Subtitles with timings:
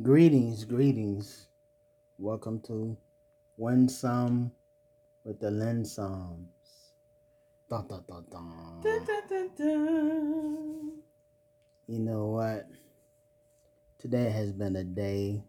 [0.00, 1.48] Greetings, greetings.
[2.18, 2.96] Welcome to
[3.58, 4.50] Win Some
[5.22, 6.46] with the Linsoms.
[7.68, 8.80] Dun, dun, dun, dun.
[8.82, 10.92] Dun, dun, dun, dun.
[11.86, 12.68] You know what?
[13.98, 15.42] Today has been a day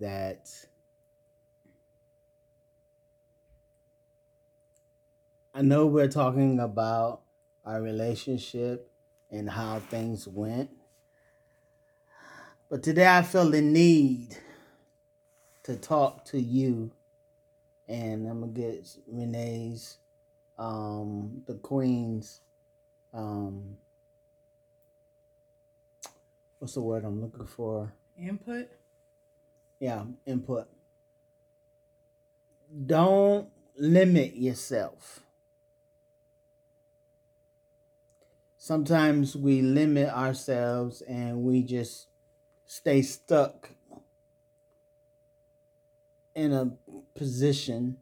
[0.00, 0.50] that
[5.54, 7.20] I know we're talking about
[7.64, 8.90] our relationship
[9.30, 10.70] and how things went.
[12.70, 14.36] But today I feel the need
[15.62, 16.90] to talk to you,
[17.88, 19.96] and I'm gonna get Renee's,
[20.58, 22.40] um, the Queen's,
[23.14, 23.78] um,
[26.58, 27.90] what's the word I'm looking for?
[28.20, 28.68] Input.
[29.80, 30.68] Yeah, input.
[32.84, 33.48] Don't
[33.78, 35.20] limit yourself.
[38.58, 42.07] Sometimes we limit ourselves and we just
[42.68, 43.70] stay stuck
[46.36, 46.70] in a
[47.16, 47.96] position.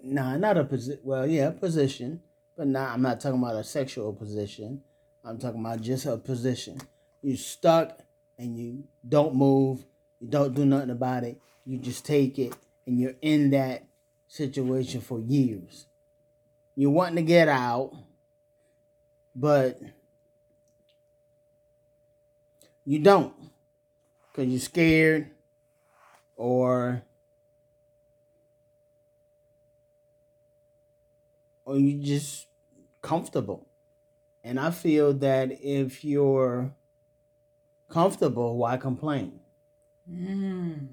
[0.00, 1.00] Nah, not a position.
[1.02, 2.20] Well, yeah, position,
[2.56, 2.90] but not.
[2.90, 4.82] I'm not talking about a sexual position.
[5.24, 6.78] I'm talking about just a position.
[7.22, 7.98] You're stuck
[8.38, 9.84] and you don't move.
[10.20, 11.40] You don't do nothing about it.
[11.64, 12.54] You just take it,
[12.86, 13.84] and you're in that
[14.28, 15.86] situation for years.
[16.76, 17.92] You're wanting to get out,
[19.34, 19.80] but
[22.84, 23.32] you don't
[24.32, 25.30] because you're scared
[26.36, 27.02] or
[31.64, 32.46] or you just
[33.02, 33.66] comfortable
[34.42, 36.72] and i feel that if you're
[37.88, 39.40] comfortable why complain
[40.10, 40.88] Mm.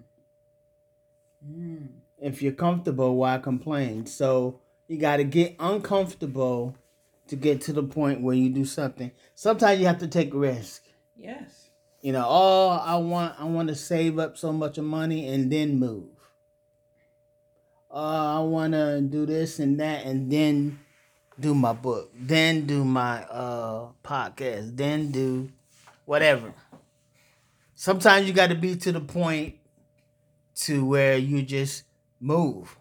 [1.46, 1.88] Mm.
[2.18, 6.78] if you're comfortable why complain so you got to get uncomfortable
[7.28, 10.84] to get to the point where you do something sometimes you have to take risk
[11.18, 11.61] Yes.
[12.02, 15.52] You know oh i want i want to save up so much of money and
[15.52, 16.06] then move.
[17.94, 20.80] Uh, i want to do this and that and then
[21.40, 25.50] do my book then do my uh podcast then do
[26.06, 26.54] whatever.
[27.76, 29.56] Sometimes you got to be to the point
[30.56, 31.84] to where you just
[32.20, 32.78] move.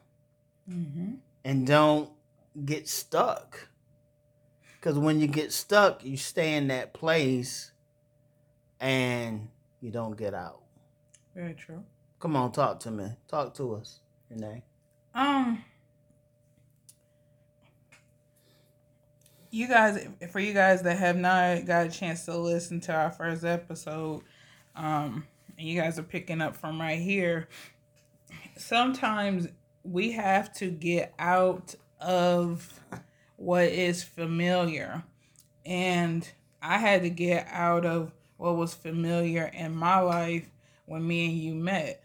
[0.69, 1.15] Mm-hmm.
[1.45, 2.11] and don't
[2.65, 3.69] get stuck.
[4.75, 7.72] Because when you get stuck you stay in that place
[8.81, 9.49] and
[9.81, 10.61] you don't get out
[11.35, 11.83] Very true.
[12.19, 14.63] come on talk to me talk to us renee
[15.15, 15.65] Um.
[19.53, 23.11] You guys, for you guys that have not got a chance to listen to our
[23.11, 24.23] first episode,
[24.77, 25.27] um,
[25.59, 27.49] and you guys are picking up from right here,
[28.57, 29.49] sometimes
[29.83, 32.81] we have to get out of
[33.37, 35.03] what is familiar.
[35.67, 36.31] And
[36.63, 40.49] I had to get out of what was familiar in my life
[40.87, 42.03] when me and you met.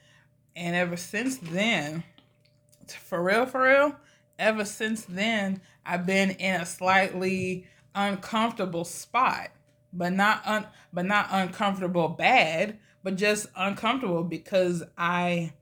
[0.54, 2.04] And ever since then,
[2.88, 3.96] for real, for real,
[4.38, 9.52] ever since then, I've been in a slightly uncomfortable spot,
[9.94, 15.54] but not un, but not uncomfortable bad, but just uncomfortable because I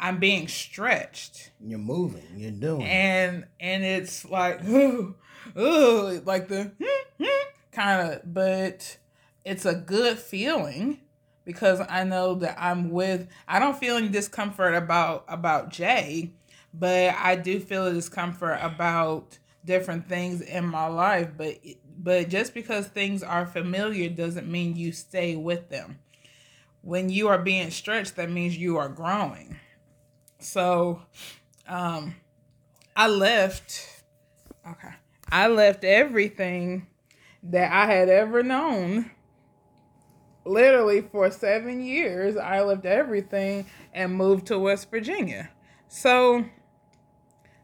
[0.00, 5.14] I'm being stretched you're moving you're doing and and it's like ooh,
[5.58, 8.98] ooh, like the hmm, hmm, kind of but
[9.46, 10.98] it's a good feeling
[11.44, 16.32] because I know that I'm with I don't feel any discomfort about about Jay,
[16.74, 21.58] but I do feel a discomfort about different things in my life but
[21.98, 26.00] but just because things are familiar doesn't mean you stay with them.
[26.82, 29.58] When you are being stretched that means you are growing.
[30.40, 31.02] So
[31.68, 32.16] um
[32.96, 34.02] I left
[34.68, 34.94] okay.
[35.30, 36.88] I left everything
[37.44, 39.10] that I had ever known.
[40.46, 45.50] Literally for seven years, I left everything and moved to West Virginia.
[45.88, 46.44] So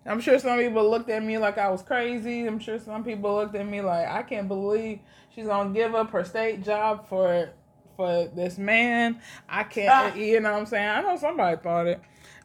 [0.04, 2.46] I'm sure some people looked at me like I was crazy.
[2.46, 4.98] I'm sure some people looked at me like I can't believe
[5.34, 7.50] she's gonna give up her state job for
[7.96, 9.20] for this man.
[9.48, 10.88] I can't you know what I'm saying?
[10.88, 12.00] I know somebody thought it.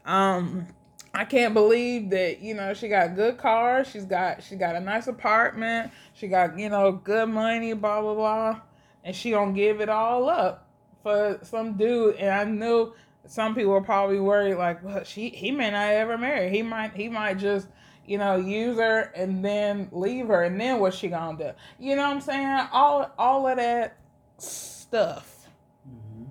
[0.06, 0.68] Um
[1.14, 3.88] I can't believe that you know she got good cars.
[3.88, 5.92] She's got she got a nice apartment.
[6.14, 7.74] She got you know good money.
[7.74, 8.62] Blah blah blah,
[9.04, 10.68] and she gonna give it all up
[11.04, 12.16] for some dude.
[12.16, 12.94] And I knew
[13.26, 16.50] some people were probably worried like, well, she he may not ever marry.
[16.50, 17.68] He might he might just
[18.06, 20.44] you know use her and then leave her.
[20.44, 21.52] And then what's she gonna do?
[21.80, 22.68] You know what I'm saying?
[22.72, 23.98] All all of that
[24.38, 25.50] stuff.
[25.88, 26.28] Mhm.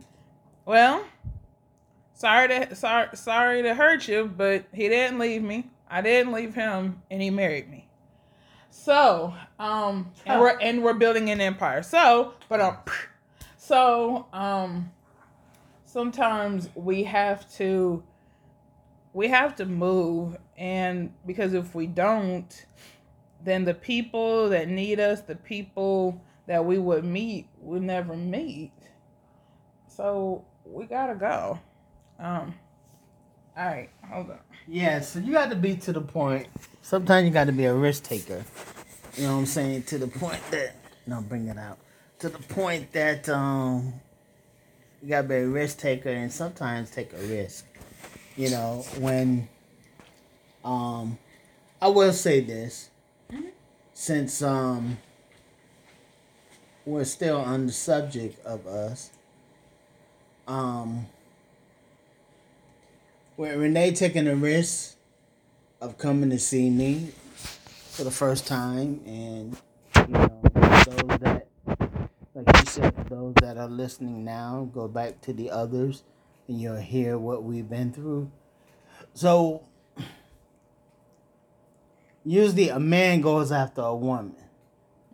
[0.64, 1.04] Well,
[2.14, 5.70] sorry to sorry sorry to hurt you, but he didn't leave me.
[5.88, 7.75] I didn't leave him, and he married me.
[8.76, 11.82] So, um, and we're and we're building an empire.
[11.82, 12.76] So, but um,
[13.58, 14.92] so um,
[15.86, 18.04] sometimes we have to
[19.12, 20.36] we have to move.
[20.56, 22.66] And because if we don't
[23.42, 28.72] then the people that need us the people that we would meet would never meet.
[29.88, 31.58] So we gotta go.
[32.20, 32.54] Um
[33.56, 34.38] all right hold on
[34.68, 36.48] Yeah, so you got to be to the point.
[36.82, 38.44] Sometimes you got to be a risk taker.
[39.16, 39.84] You know what I'm saying?
[39.84, 40.74] To the point that
[41.06, 41.78] no, bring it out.
[42.18, 43.94] To the point that um,
[45.02, 47.64] you got to be a risk taker and sometimes take a risk.
[48.36, 49.48] You know when
[50.64, 51.18] um,
[51.80, 52.90] I will say this,
[53.94, 54.98] since um,
[56.84, 59.10] we're still on the subject of us.
[60.48, 61.06] Um,
[63.36, 64.96] with Renee taking a risk
[65.80, 67.10] of coming to see me
[67.90, 69.56] for the first time, and
[69.96, 71.46] you know, those that,
[72.34, 76.02] like you said, those that are listening now, go back to the others,
[76.48, 78.30] and you'll hear what we've been through.
[79.12, 79.64] So,
[82.24, 84.36] usually a man goes after a woman.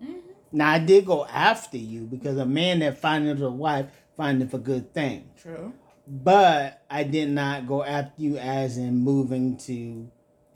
[0.03, 0.19] Mm-hmm.
[0.53, 3.87] Now I did go after you because a man that findeth a wife
[4.17, 5.31] findeth a good thing.
[5.41, 5.73] true
[6.07, 10.11] But I did not go after you as in moving to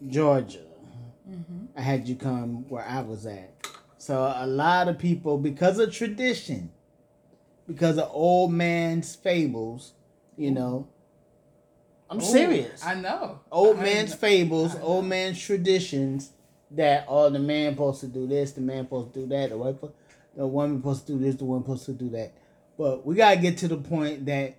[0.09, 0.65] Georgia.
[1.29, 1.67] Mm-hmm.
[1.77, 3.53] I had you come where I was at.
[3.99, 6.71] So a lot of people, because of tradition,
[7.67, 9.93] because of old man's fables,
[10.37, 10.89] you know,
[12.09, 12.85] I'm Ooh, serious.
[12.85, 14.17] i know old I man's know.
[14.17, 16.31] fables, old man's traditions
[16.71, 19.59] that oh the man supposed to do this, the man supposed to do that, the
[19.59, 19.77] wife,
[20.37, 22.33] the woman supposed to do this, the woman supposed to do that.
[22.79, 24.55] But we gotta get to the point that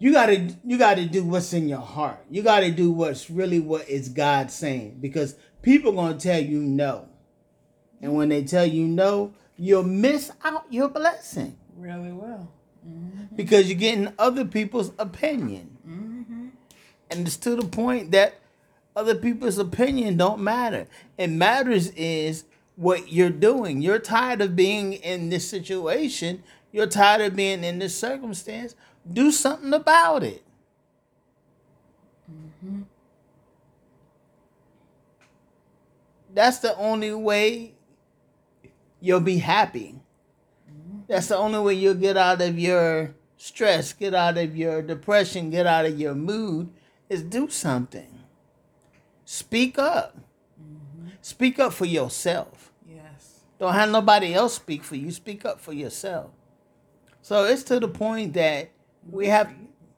[0.00, 2.24] you gotta you gotta do what's in your heart.
[2.30, 7.06] You gotta do what's really what is God saying because people gonna tell you no,
[8.00, 12.50] and when they tell you no, you'll miss out your blessing really well
[13.36, 15.76] because you're getting other people's opinion.
[15.86, 16.46] mm-hmm.
[17.10, 18.34] and it's to the point that
[18.96, 20.86] other people's opinion don't matter.
[21.18, 22.44] It matters is
[22.76, 23.82] what you're doing.
[23.82, 26.42] You're tired of being in this situation.
[26.72, 28.74] You're tired of being in this circumstance.
[29.12, 30.44] Do something about it.
[32.30, 32.82] Mm-hmm.
[36.32, 37.74] That's the only way
[39.00, 39.96] you'll be happy.
[40.70, 41.00] Mm-hmm.
[41.08, 45.50] That's the only way you'll get out of your stress, get out of your depression,
[45.50, 46.70] get out of your mood
[47.10, 48.20] is do something.
[49.24, 50.16] Speak up.
[50.60, 51.08] Mm-hmm.
[51.20, 52.72] Speak up for yourself.
[52.88, 55.10] yes Don't have nobody else speak for you.
[55.10, 56.30] Speak up for yourself.
[57.20, 58.70] So it's to the point that
[59.08, 59.52] we have,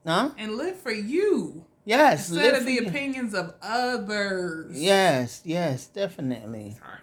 [0.06, 0.30] huh?
[0.38, 2.28] and live for you Yes.
[2.30, 2.86] instead live of the you.
[2.86, 6.76] opinions of others Yes, yes, definitely.
[6.78, 6.98] Sorry.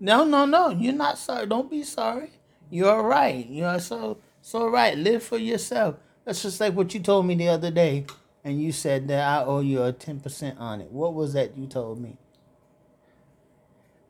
[0.00, 0.68] No, no, no.
[0.70, 1.46] You're not sorry.
[1.46, 2.30] Don't be sorry.
[2.70, 3.46] You're right.
[3.48, 4.96] You're so so right.
[4.96, 5.96] Live for yourself.
[6.24, 8.04] That's just like what you told me the other day,
[8.44, 10.92] and you said that I owe you a ten percent on it.
[10.92, 12.16] What was that you told me?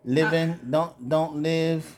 [0.05, 1.97] Living, don't don't live.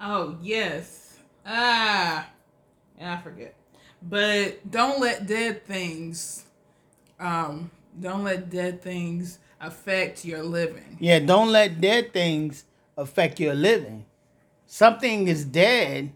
[0.00, 1.18] Oh yes.
[1.44, 2.28] Ah,
[3.00, 3.54] and I forget.
[4.02, 6.44] But don't let dead things,
[7.18, 10.96] um, don't let dead things affect your living.
[11.00, 12.64] Yeah, don't let dead things
[12.96, 14.06] affect your living.
[14.66, 16.12] Something is dead.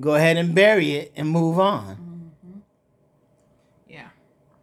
[0.00, 2.32] Go ahead and bury it and move on.
[3.88, 4.08] Yeah,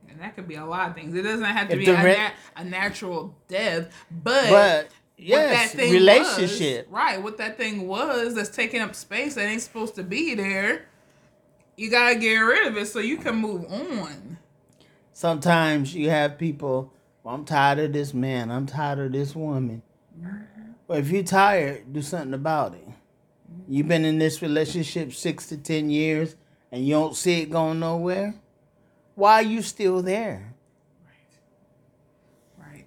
[0.09, 1.13] and that could be a lot of things.
[1.13, 4.49] It doesn't have to If be a, re- nat- a natural death, but.
[4.49, 6.87] But yes, that thing relationship.
[6.87, 7.21] was, right?
[7.21, 10.87] What that thing was that's taking up space that ain't supposed to be there.
[11.77, 14.37] You gotta get rid of it so you can move on.
[15.13, 16.91] sometimes you have people
[17.23, 19.81] well, i'm tired of this man i'm tired of this woman
[20.87, 22.87] but if you're tired do something about it
[23.67, 26.35] you've been in this relationship six to ten years
[26.71, 28.35] and you don't see it going nowhere
[29.15, 30.53] why are you still there
[32.59, 32.85] Right.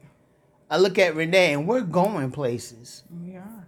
[0.71, 3.67] i look at renee and we're going places We are.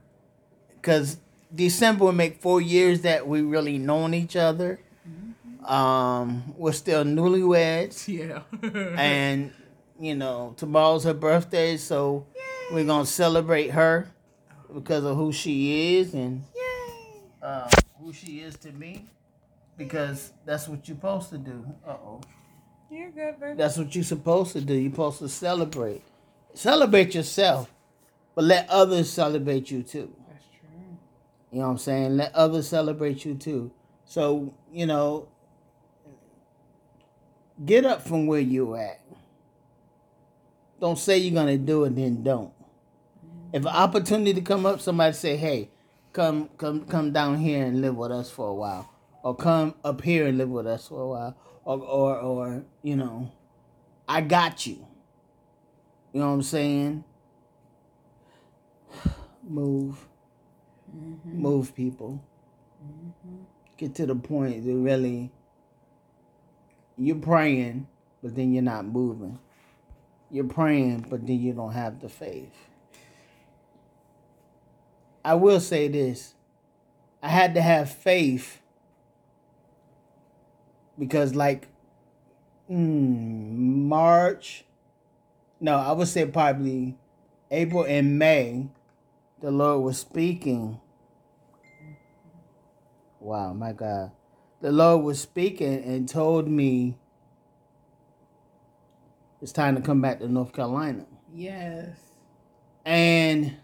[0.76, 1.18] because
[1.54, 4.80] december will make four years that we really known each other
[5.64, 8.08] um, we're still newlyweds.
[8.08, 8.42] Yeah.
[8.96, 9.52] and
[9.98, 12.26] you know tomorrow's her birthday so
[12.72, 14.10] we're gonna celebrate her
[14.72, 16.42] because of who she is and
[17.42, 17.68] uh,
[18.00, 19.04] who she is to me
[19.76, 21.66] because that's what you're supposed to do.
[21.86, 22.20] Uh-oh.
[22.90, 23.54] You're good, baby.
[23.56, 24.74] that's what you're supposed to do.
[24.74, 26.02] You're supposed to celebrate.
[26.54, 27.70] Celebrate yourself
[28.34, 30.14] but let others celebrate you too.
[30.28, 30.68] That's true.
[31.52, 32.16] you know what i'm saying?
[32.16, 33.70] Let others celebrate you too.
[34.04, 35.28] So you know
[37.64, 39.00] get up from where you're at
[40.80, 42.52] don't say you're gonna do it then don't
[43.52, 45.70] if an opportunity to come up somebody say hey
[46.12, 48.88] come come come down here and live with us for a while
[49.22, 52.96] or come up here and live with us for a while, or or or you
[52.96, 53.30] know,
[54.08, 54.86] I got you.
[56.12, 57.04] You know what I'm saying?
[59.48, 60.06] Move,
[60.94, 61.40] Mm-hmm.
[61.42, 62.24] move, people.
[63.76, 65.30] Get to the point to really
[67.00, 67.88] you're praying,
[68.22, 69.38] but then you're not moving.
[70.30, 72.52] You're praying, but then you don't have the faith.
[75.24, 76.34] I will say this
[77.22, 78.60] I had to have faith
[80.98, 81.68] because, like,
[82.70, 84.64] mm, March,
[85.58, 86.96] no, I would say probably
[87.50, 88.68] April and May,
[89.40, 90.80] the Lord was speaking.
[93.18, 94.12] Wow, my God.
[94.60, 96.98] The Lord was speaking and told me
[99.40, 101.06] it's time to come back to North Carolina.
[101.34, 101.96] Yes.
[102.84, 103.56] And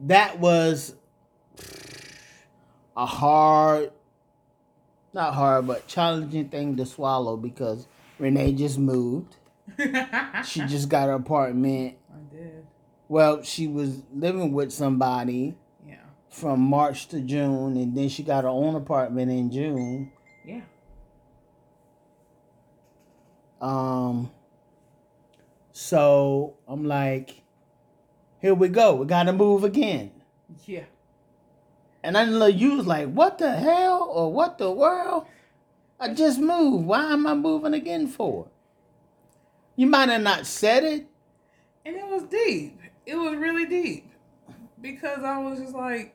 [0.00, 0.94] that was
[2.96, 3.92] a hard,
[5.12, 7.86] not hard, but challenging thing to swallow because
[8.18, 9.36] Renee just moved.
[10.44, 11.96] She just got her apartment.
[12.12, 12.66] I did.
[13.08, 15.56] Well, she was living with somebody.
[16.30, 20.12] From March to June, and then she got her own apartment in June.
[20.44, 20.60] Yeah.
[23.60, 24.30] Um,
[25.72, 27.42] so I'm like,
[28.40, 28.94] here we go.
[28.96, 30.10] We got to move again.
[30.64, 30.84] Yeah.
[32.02, 35.26] And I know you was like, what the hell or what the world?
[35.98, 36.86] I just moved.
[36.86, 38.48] Why am I moving again for?
[39.74, 41.06] You might have not said it.
[41.84, 42.78] And it was deep.
[43.04, 44.10] It was really deep.
[44.80, 46.14] Because I was just like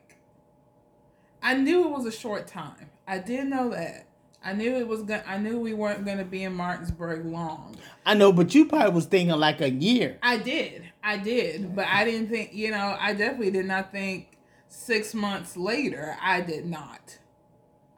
[1.42, 2.90] I knew it was a short time.
[3.06, 4.06] I did know that.
[4.44, 7.76] I knew it was going I knew we weren't gonna be in Martinsburg long.
[8.04, 10.18] I know, but you probably was thinking like a year.
[10.22, 10.84] I did.
[11.02, 11.76] I did.
[11.76, 16.16] But I didn't think you know, I definitely did not think six months later.
[16.20, 17.18] I did not.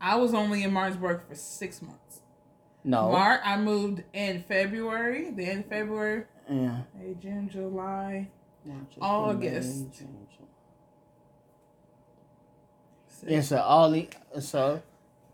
[0.00, 2.20] I was only in Martinsburg for six months.
[2.84, 3.10] No.
[3.10, 6.82] March I moved in February, the end of February, yeah.
[6.94, 8.28] May, June, July.
[8.64, 9.76] March, August.
[9.76, 10.48] May, June, July.
[13.26, 14.09] Yeah, so all the
[14.40, 14.83] so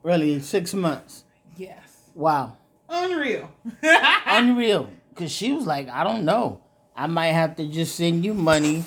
[0.02, 1.24] really six months.
[1.56, 2.10] Yes.
[2.14, 2.56] Wow.
[2.88, 3.50] Unreal.
[4.26, 4.90] Unreal.
[5.14, 6.60] Cause she was like, I don't know.
[6.96, 8.84] I might have to just send you money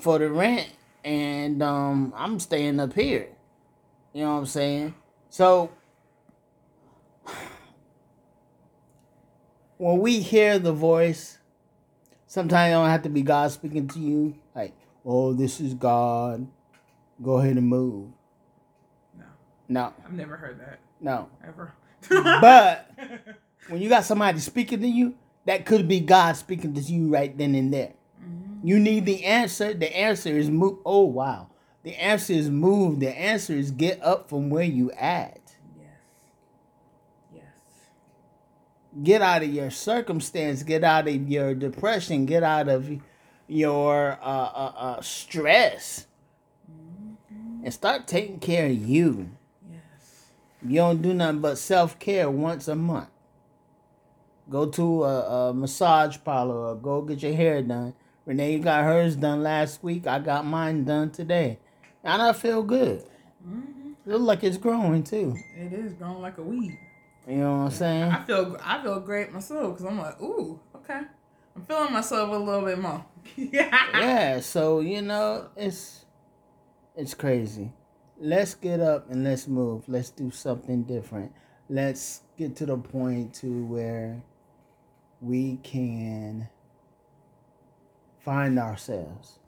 [0.00, 0.68] for the rent
[1.04, 3.28] and um I'm staying up here.
[4.12, 4.94] You know what I'm saying?
[5.28, 5.70] So
[9.76, 11.38] when we hear the voice,
[12.26, 14.34] sometimes it don't have to be God speaking to you.
[14.54, 14.74] Like,
[15.04, 16.46] oh, this is God.
[17.22, 18.10] Go ahead and move.
[19.18, 19.24] no,
[19.68, 21.28] No, I've never heard that no.
[21.46, 21.72] ever.
[22.08, 22.90] But
[23.68, 25.14] when you got somebody speaking to you,
[25.46, 27.92] that could be God speaking to you right then and there.
[28.62, 29.72] You need the answer.
[29.74, 30.78] The answer is move.
[30.84, 31.48] Oh wow,
[31.84, 33.00] the answer is move.
[33.00, 35.40] The answer is get up from where you at.
[35.78, 35.88] yes.
[37.32, 37.44] Yes.
[39.02, 40.62] Get out of your circumstance.
[40.64, 42.26] Get out of your depression.
[42.26, 42.90] Get out of
[43.46, 46.05] your uh, uh, uh, stress,
[47.66, 49.28] and start taking care of you.
[49.68, 50.26] Yes.
[50.62, 53.08] You don't do nothing but self care once a month.
[54.48, 57.92] Go to a, a massage parlor or go get your hair done.
[58.24, 60.06] Renee got hers done last week.
[60.06, 61.58] I got mine done today.
[62.04, 63.04] And I feel good.
[63.44, 63.90] Mm-hmm.
[64.06, 65.34] It look like it's growing too.
[65.56, 66.78] It is growing like a weed.
[67.26, 68.12] You know what I'm saying?
[68.12, 71.00] I feel I feel great myself because I'm like, ooh, okay.
[71.56, 73.04] I'm feeling myself a little bit more.
[73.34, 73.86] yeah.
[74.00, 76.05] Yeah, so you know, it's
[76.96, 77.72] it's crazy.
[78.18, 79.84] Let's get up and let's move.
[79.88, 81.32] Let's do something different.
[81.68, 84.22] Let's get to the point to where
[85.20, 86.48] we can
[88.20, 89.38] find ourselves.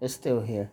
[0.00, 0.70] It's still here.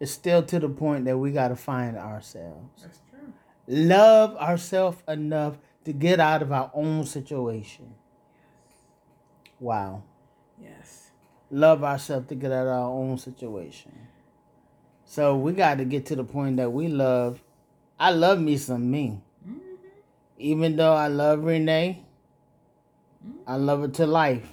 [0.00, 2.82] It's still to the point that we got to find ourselves.
[2.82, 3.32] That's true.
[3.68, 7.94] Love ourselves enough to get out of our own situation.
[9.60, 10.02] Wow
[10.60, 11.10] Yes.
[11.50, 14.08] love ourselves to get out of our own situation.
[15.12, 17.42] So we got to get to the point that we love.
[18.00, 19.20] I love me some me.
[19.44, 19.58] hmm
[20.38, 22.02] Even though I love Renee,
[23.46, 24.48] I love her to life.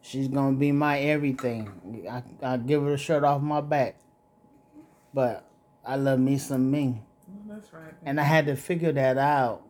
[0.00, 1.70] She's gonna be my everything.
[2.10, 4.00] I I give her the shirt off my back.
[5.14, 5.48] But
[5.86, 7.02] I love me some me.
[7.46, 7.94] That's right.
[8.04, 9.62] And I had to figure that out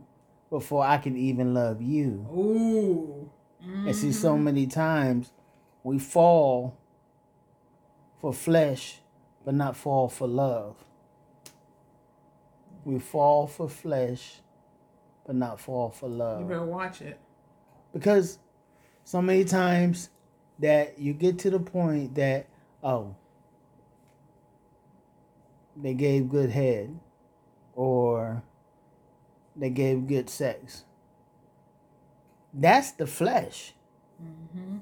[0.49, 2.27] before I could even love you.
[2.33, 3.31] Ooh.
[3.61, 5.31] And see, so many times
[5.83, 6.79] we fall
[8.19, 9.01] for flesh,
[9.49, 10.77] but not fall for love.
[12.85, 14.43] We fall for flesh,
[15.25, 16.41] but not fall for love.
[16.41, 17.19] You better watch it.
[17.91, 18.39] Because
[19.05, 20.11] so many times
[20.59, 22.47] that you get to the point that,
[22.85, 23.17] oh,
[25.75, 27.01] they gave good head
[27.75, 28.43] or
[29.57, 30.85] they gave good sex.
[32.53, 33.73] That's the flesh.
[34.23, 34.77] Mm-hmm.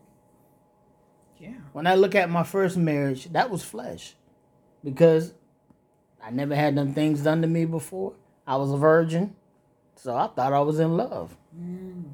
[1.39, 1.55] Yeah.
[1.73, 4.17] When I look at my first marriage, that was flesh.
[4.87, 5.35] Because
[6.23, 8.13] I never had them things done to me before.
[8.47, 9.35] I was a virgin.
[9.97, 11.37] So I thought I was in love.
[11.61, 12.05] Mm.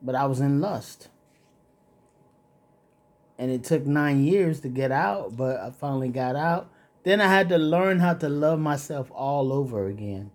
[0.00, 1.08] But I was in lust.
[3.36, 6.70] And it took nine years to get out, but I finally got out.
[7.04, 10.30] Then I had to learn how to love myself all over again.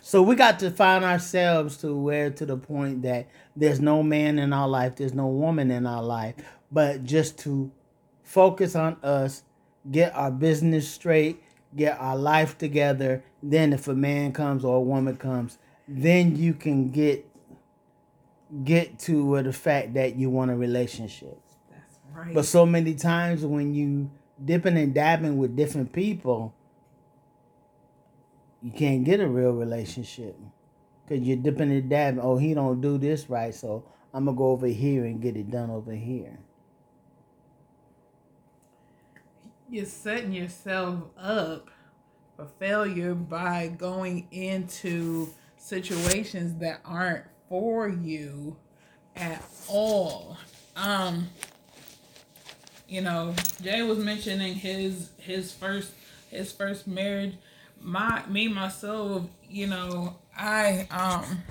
[0.00, 4.40] So we got to find ourselves to where to the point that there's no man
[4.40, 6.34] in our life, there's no woman in our life,
[6.72, 7.70] but just to
[8.24, 9.44] focus on us,
[9.88, 11.42] get our business straight,
[11.74, 13.22] get our life together.
[13.42, 17.26] Then if a man comes or a woman comes, then you can get
[18.64, 21.38] get to the fact that you want a relationship.
[21.70, 22.34] That's right.
[22.34, 24.10] But so many times when you
[24.44, 26.54] dipping and dabbing with different people,
[28.62, 30.36] you can't get a real relationship
[31.06, 32.20] because you're dipping and dabbing.
[32.20, 35.50] Oh, he don't do this right, so I'm gonna go over here and get it
[35.50, 36.38] done over here.
[39.70, 41.70] You're setting yourself up
[42.36, 48.56] for failure by going into situations that aren't for you
[49.14, 50.36] at all.
[50.74, 51.28] Um,
[52.88, 55.92] you know, Jay was mentioning his his first
[56.30, 57.36] his first marriage.
[57.80, 61.44] My me myself, you know, I um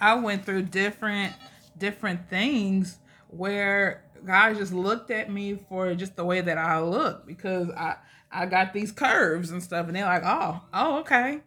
[0.00, 1.34] I went through different
[1.76, 2.96] different things
[3.28, 7.96] where God just looked at me for just the way that I look because I
[8.32, 11.40] I got these curves and stuff and they're like, "Oh, oh, okay."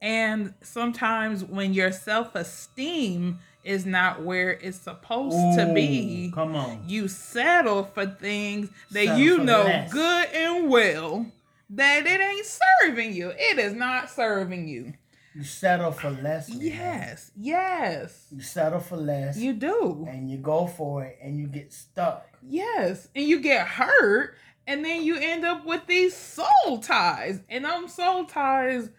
[0.00, 6.84] And sometimes when your self-esteem is not where it's supposed to be, Come on.
[6.86, 9.92] you settle for things that Settle you know less.
[9.92, 11.26] good and well
[11.70, 12.46] that it ain't
[12.82, 13.32] serving you.
[13.36, 14.94] It is not serving you.
[15.38, 16.48] You settle for less.
[16.48, 16.58] man.
[16.60, 19.36] Yes, yes, You settle for less.
[19.38, 20.04] you do.
[20.10, 22.26] and you go for it and you get stuck.
[22.42, 24.34] Yes, and you get hurt,
[24.66, 28.90] and then you end up with these soul ties, and them soul ties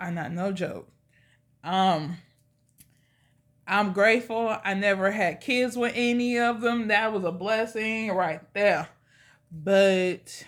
[0.00, 0.88] are not no joke.
[1.62, 2.16] Um,
[3.68, 6.88] I'm grateful I never had kids with any of them.
[6.88, 8.88] That was a blessing right there.
[9.50, 10.46] But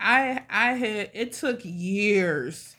[0.00, 2.72] I I had it took years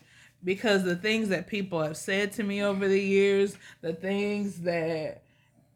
[0.43, 5.23] because the things that people have said to me over the years, the things that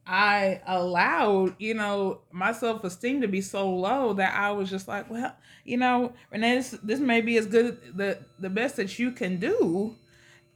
[0.06, 4.88] I allowed, you know, my self esteem to be so low that I was just
[4.88, 8.97] like, well, you know, Renee, this, this may be as good the the best that
[8.97, 9.95] you can do,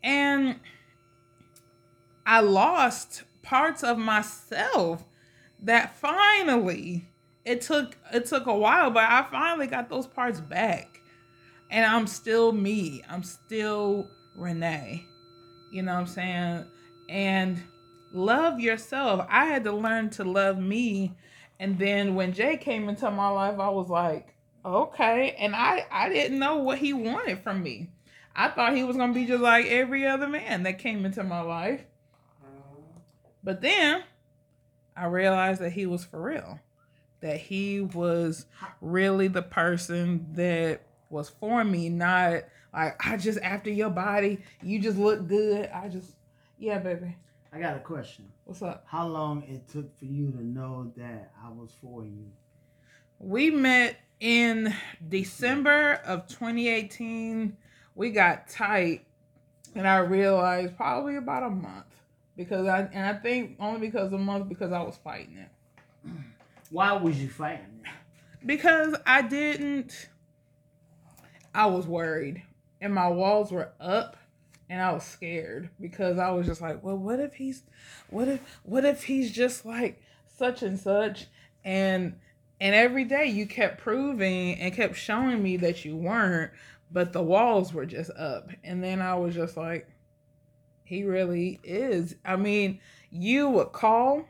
[0.03, 0.59] and
[2.25, 5.03] I lost parts of myself
[5.61, 7.07] that finally
[7.45, 10.94] it took it took a while, but I finally got those parts back,
[11.69, 13.03] and I'm still me.
[13.09, 15.05] I'm still Renee.
[15.71, 16.65] You know what I'm saying?
[17.09, 17.61] And
[18.11, 19.25] love yourself.
[19.29, 21.13] I had to learn to love me.
[21.59, 25.35] And then when Jay came into my life, I was like, okay.
[25.39, 27.89] And I, I didn't know what he wanted from me.
[28.35, 31.23] I thought he was going to be just like every other man that came into
[31.23, 31.81] my life.
[33.43, 34.03] But then
[34.97, 36.59] I realized that he was for real,
[37.21, 38.45] that he was
[38.81, 44.79] really the person that was for me, not like, I just after your body, you
[44.79, 45.69] just look good.
[45.69, 46.11] I just,
[46.57, 47.15] yeah, baby.
[47.53, 48.25] I got a question.
[48.43, 48.83] What's up?
[48.87, 52.25] How long it took for you to know that I was for you?
[53.19, 54.73] We met in
[55.07, 57.55] December of 2018.
[57.95, 59.05] We got tight,
[59.73, 61.85] and I realized probably about a month
[62.35, 66.09] because I and I think only because a month because I was fighting it
[66.71, 67.79] Why was you fighting?
[67.85, 68.45] it?
[68.45, 70.09] because I didn't.
[71.55, 72.43] I was worried,
[72.81, 74.17] and my walls were up,
[74.69, 77.63] and I was scared because I was just like, well, what if he's,
[78.09, 80.03] what if, what if he's just like
[80.37, 81.27] such and such,
[81.63, 82.19] and
[82.59, 86.51] and every day you kept proving and kept showing me that you weren't,
[86.91, 89.87] but the walls were just up, and then I was just like,
[90.83, 92.15] he really is.
[92.25, 94.25] I mean, you would call,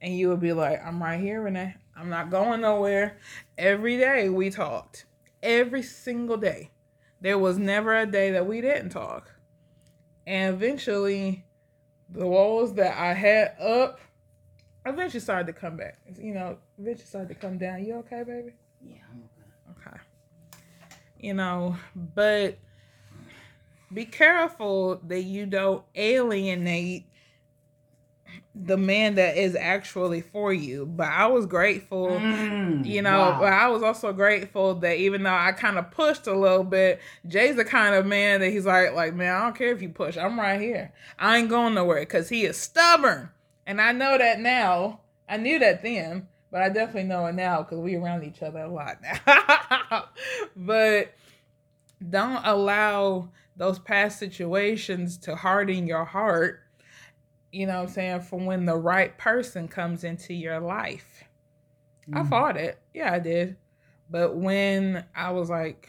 [0.00, 1.74] and you would be like, I'm right here, Renee.
[1.94, 3.18] I'm not going nowhere.
[3.58, 5.04] Every day we talked.
[5.42, 6.70] Every single day.
[7.20, 9.32] There was never a day that we didn't talk.
[10.26, 11.44] And eventually,
[12.08, 14.00] the walls that I had up
[14.84, 15.98] eventually started to come back.
[16.18, 17.84] You know, eventually started to come down.
[17.84, 18.52] You okay, baby?
[18.84, 19.22] Yeah, I'm
[19.78, 19.88] okay.
[19.90, 20.00] Okay.
[21.20, 22.58] You know, but
[23.92, 27.06] be careful that you don't alienate
[28.54, 30.84] the man that is actually for you.
[30.84, 33.38] But I was grateful, Mm, you know, wow.
[33.40, 37.00] but I was also grateful that even though I kind of pushed a little bit,
[37.26, 39.88] Jay's the kind of man that he's like, like, man, I don't care if you
[39.88, 40.16] push.
[40.18, 40.92] I'm right here.
[41.18, 43.30] I ain't going nowhere because he is stubborn.
[43.66, 45.00] And I know that now.
[45.28, 48.58] I knew that then, but I definitely know it now because we around each other
[48.60, 50.04] a lot now.
[50.56, 51.14] but
[52.06, 56.61] don't allow those past situations to harden your heart
[57.52, 61.24] you know what I'm saying, for when the right person comes into your life.
[62.12, 62.28] I Mhm.
[62.28, 62.78] fought it.
[62.94, 63.56] Yeah, I did.
[64.10, 65.88] But when I was like,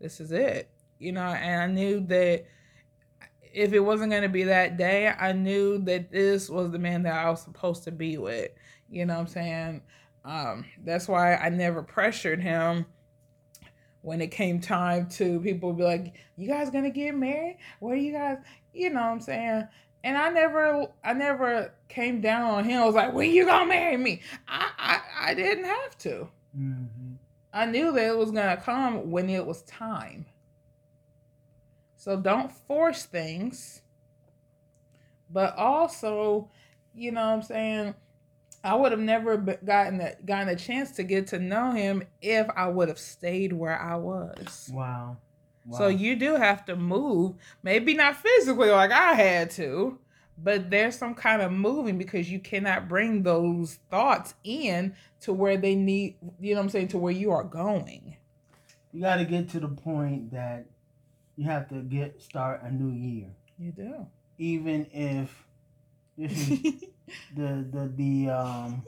[0.00, 2.44] this is it, you know, and I knew that
[3.52, 7.04] if it wasn't going to be that day, I knew that this was the man
[7.04, 8.50] that I was supposed to be with.
[8.90, 9.82] You know what I'm saying?
[10.24, 12.86] Um, that's why I never pressured him
[14.02, 17.58] when it came time to people be like, You guys gonna get married?
[17.80, 18.38] What are you guys
[18.72, 19.68] you know what I'm saying?
[20.04, 22.82] And I never I never came down on him.
[22.82, 24.20] I was like, When you gonna marry me?
[24.46, 26.28] I I, I didn't have to.
[26.56, 27.16] Mhm.
[27.52, 30.26] I knew that it was gonna come when it was time.
[31.96, 33.80] So don't force things.
[35.30, 36.50] But also,
[36.94, 37.94] you know what I'm saying?
[38.62, 42.46] I would have never gotten a, gotten a chance to get to know him if
[42.54, 44.70] I would have stayed where I was.
[44.72, 45.16] Wow.
[45.64, 45.78] Wow.
[45.78, 49.98] So you do have to move, maybe not physically like I had to,
[50.36, 55.56] but there's some kind of moving because you cannot bring those thoughts in to where
[55.56, 58.16] they need, you know what I'm saying, to where you are going.
[58.92, 60.66] you got to get to the point that
[61.36, 64.06] you have to get start a new year, You do.
[64.38, 65.46] even if
[66.16, 66.60] this is
[67.36, 68.82] the the the um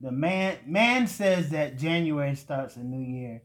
[0.00, 3.42] the man man says that January starts a new year,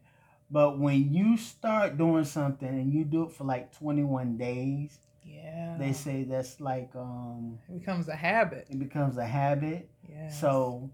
[0.51, 5.75] but when you start doing something and you do it for like 21 days, yeah.
[5.77, 8.67] they say that's like um it becomes a habit.
[8.69, 9.89] it becomes a habit.
[10.09, 10.29] Yeah.
[10.29, 10.89] So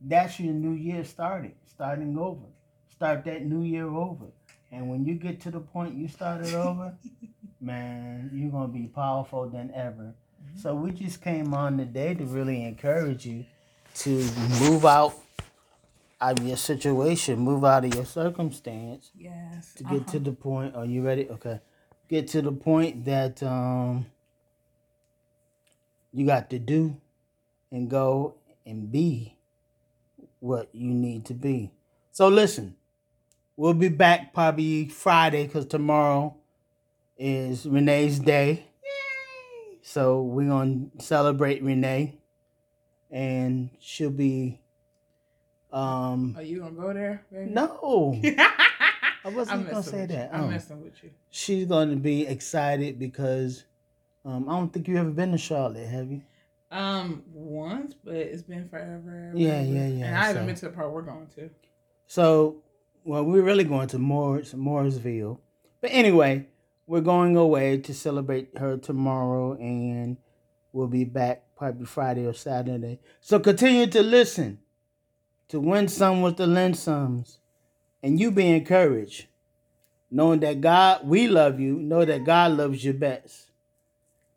[0.00, 2.46] that's your new year starting, starting over.
[2.88, 4.26] Start that new year over.
[4.72, 6.96] And when you get to the point you started over,
[7.60, 10.14] man, you're gonna be powerful than ever.
[10.54, 13.44] So we just came on today to really encourage you
[13.96, 14.10] to
[14.60, 15.14] move out
[16.20, 19.74] of your situation, move out of your circumstance yes.
[19.74, 20.24] to get to Uh-huh.
[20.24, 20.74] the point.
[20.74, 21.28] Are you ready?
[21.28, 21.60] Okay.
[22.08, 24.06] Get to the point that um
[26.12, 26.96] you got to do
[27.70, 29.36] and go and be
[30.40, 31.72] what you need to be.
[32.12, 32.76] So listen,
[33.56, 36.36] we'll be back probably Friday because tomorrow
[37.18, 38.50] is Renee's day.
[38.82, 39.78] Yay!
[39.82, 42.18] So we're gonna celebrate Renee,
[43.10, 44.60] and she'll be.
[45.76, 47.50] Um, Are you gonna go there, baby?
[47.50, 50.30] no, I wasn't gonna say that.
[50.34, 50.48] I'm Oh.
[50.48, 51.10] messing with you.
[51.30, 53.64] she's going to be excited because
[54.24, 56.22] um, I don't think you ever been to Charlotte, have you?
[56.70, 59.32] Um, once, but it's been forever.
[59.34, 61.50] Yeah, yeah, yeah, And I haven't been to the part we're going to.
[62.06, 62.62] So,
[63.04, 65.40] well, we're really going to Morris, Morrisville.
[65.82, 66.46] But anyway,
[66.86, 70.16] we're going away to celebrate her tomorrow, and
[70.72, 72.98] we'll be back probably Friday or Saturday.
[73.20, 74.58] So continue to listen
[75.48, 77.38] to Win Some with the Linsoms,
[78.02, 79.26] and you be encouraged,
[80.10, 83.50] knowing that God, we love you, know that God loves you best.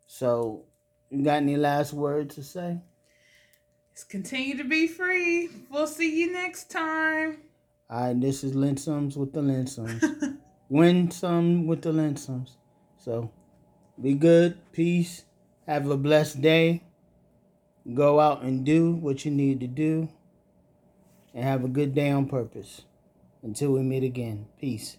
[0.06, 0.64] So,
[1.10, 2.78] you got any last words to say?
[3.90, 5.50] Let's continue to be free.
[5.70, 7.38] We'll see you next time.
[7.90, 10.38] All right, this is Linsoms with the Linsoms.
[10.68, 12.52] Win some with the Linsoms.
[12.96, 13.32] So
[14.00, 14.58] be good.
[14.72, 15.24] Peace.
[15.66, 16.84] Have a blessed day.
[17.92, 20.08] Go out and do what you need to do.
[21.34, 22.82] And have a good day on purpose.
[23.42, 24.46] Until we meet again.
[24.60, 24.98] Peace.